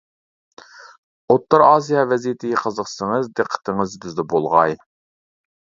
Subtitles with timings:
[1.33, 4.77] ئوتتۇرا ئاسىيا ۋەزىيىتىگە قىزىقسىڭىز، دىققىتىڭىز بىزدە بولغاي.